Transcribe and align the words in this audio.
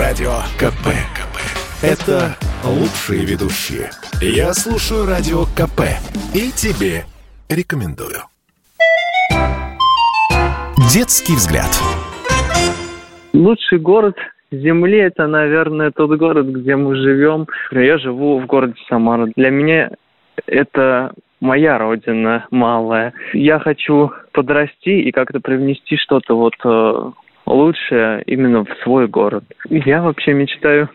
Радио 0.00 0.30
КП. 0.56 0.96
КП. 1.12 1.36
Это 1.82 2.34
лучшие 2.64 3.26
ведущие. 3.26 3.90
Я 4.22 4.54
слушаю 4.54 5.04
Радио 5.04 5.44
КП. 5.54 5.92
И 6.34 6.50
тебе 6.52 7.04
рекомендую. 7.50 8.24
Детский 10.90 11.34
взгляд. 11.34 11.68
Лучший 13.34 13.78
город 13.78 14.16
Земли– 14.50 14.96
это, 15.00 15.26
наверное, 15.26 15.90
тот 15.90 16.18
город, 16.18 16.46
где 16.46 16.76
мы 16.76 16.96
живем. 16.96 17.46
Я 17.70 17.98
живу 17.98 18.40
в 18.40 18.46
городе 18.46 18.76
Самара. 18.88 19.28
Для 19.36 19.50
меня 19.50 19.90
это 20.46 21.12
моя 21.42 21.76
родина 21.76 22.46
малая. 22.50 23.12
Я 23.34 23.58
хочу 23.58 24.12
подрасти 24.32 25.02
и 25.02 25.12
как-то 25.12 25.40
привнести 25.40 25.98
что-то 25.98 26.38
вот 26.38 26.54
э, 26.64 27.10
лучшее 27.50 28.22
именно 28.26 28.64
в 28.64 28.68
свой 28.82 29.08
город. 29.08 29.44
Я 29.68 30.02
вообще 30.02 30.32
мечтаю 30.32 30.88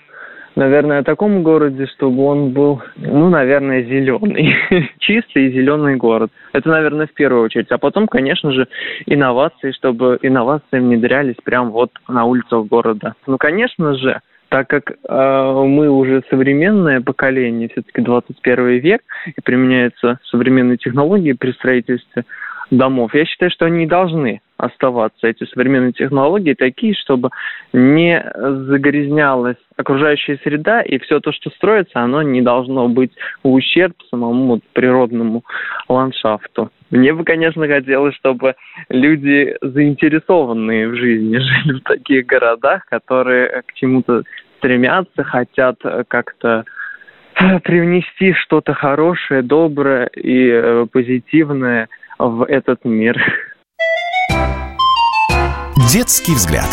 наверное, 0.56 1.00
о 1.00 1.04
таком 1.04 1.44
городе, 1.44 1.86
чтобы 1.88 2.24
он 2.24 2.52
был, 2.52 2.82
ну, 2.96 3.30
наверное, 3.30 3.84
зеленый. 3.84 4.56
Чистый 5.00 5.48
и 5.48 5.52
зеленый 5.52 5.96
город. 5.96 6.32
Это, 6.54 6.70
наверное, 6.70 7.08
в 7.08 7.14
первую 7.14 7.44
очередь. 7.44 7.72
А 7.72 7.78
потом, 7.78 8.08
конечно 8.08 8.52
же, 8.52 8.68
инновации, 9.06 9.72
чтобы 9.72 10.18
инновации 10.22 10.80
внедрялись 10.80 11.36
прямо 11.44 11.70
вот 11.70 11.92
на 12.08 12.26
улицах 12.26 12.66
города. 12.68 13.16
Ну, 13.28 13.38
конечно 13.38 13.96
же, 13.96 14.22
так 14.50 14.68
как 14.70 14.92
э, 14.92 15.64
мы 15.66 15.90
уже 15.90 16.24
современное 16.30 17.02
поколение, 17.02 17.70
все-таки 17.70 18.02
21 18.02 18.68
век, 18.80 19.02
и 19.28 19.42
применяются 19.44 20.20
современные 20.30 20.78
технологии 20.78 21.34
при 21.34 21.52
строительстве 21.52 22.24
домов, 22.72 23.14
я 23.14 23.26
считаю, 23.26 23.52
что 23.52 23.66
они 23.66 23.86
должны 23.86 24.42
оставаться, 24.58 25.28
эти 25.28 25.44
современные 25.46 25.92
технологии, 25.92 26.54
такие, 26.54 26.94
чтобы 26.96 27.30
не 27.74 28.24
загрязнялась 28.36 29.58
окружающая 29.76 30.40
среда, 30.44 30.82
и 30.82 30.98
все 31.00 31.20
то, 31.20 31.32
что 31.32 31.50
строится, 31.52 32.00
оно 32.00 32.22
не 32.22 32.42
должно 32.42 32.88
быть 32.88 33.12
в 33.44 33.50
ущерб 33.50 33.96
самому 34.10 34.62
природному 34.74 35.44
ландшафту. 35.90 36.72
Мне 36.92 37.14
бы, 37.14 37.24
конечно, 37.24 37.68
хотелось, 37.68 38.16
чтобы 38.16 38.56
люди, 38.90 39.58
заинтересованные 39.62 40.88
в 40.88 40.96
жизни, 40.96 41.38
жили 41.40 41.80
в 41.80 41.84
таких 41.84 42.26
городах, 42.26 42.86
которые 42.86 43.64
к 43.66 43.74
чему-то 43.74 44.24
стремятся, 44.58 45.24
хотят 45.24 45.78
как-то 46.08 46.64
привнести 47.64 48.34
что-то 48.34 48.74
хорошее, 48.74 49.42
доброе 49.42 50.08
и 50.08 50.50
э, 50.50 50.86
позитивное 50.92 51.90
в 52.18 52.44
этот 52.44 52.86
мир. 52.86 53.22
Детский 55.92 56.34
взгляд. 56.34 56.70